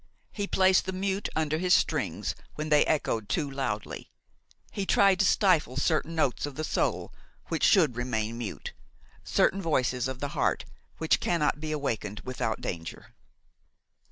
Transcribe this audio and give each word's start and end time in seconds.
He 0.31 0.47
placed 0.47 0.85
the 0.87 0.93
mute 0.93 1.29
under 1.35 1.59
his 1.59 1.75
strings 1.75 2.33
when 2.55 2.69
they 2.69 2.83
echoed 2.87 3.29
too 3.29 3.47
loudly; 3.47 4.09
he 4.71 4.83
tried 4.83 5.19
to 5.19 5.25
stifle 5.27 5.77
certain 5.77 6.15
notes 6.15 6.47
of 6.47 6.55
the 6.55 6.63
soul 6.63 7.13
which 7.49 7.63
should 7.63 7.95
remain 7.95 8.35
mute, 8.39 8.73
certain 9.23 9.61
voices 9.61 10.07
of 10.07 10.19
the 10.19 10.29
heart 10.29 10.65
which 10.97 11.19
cannot 11.19 11.59
be 11.59 11.71
awakened 11.71 12.21
without 12.21 12.61
danger. 12.61 13.13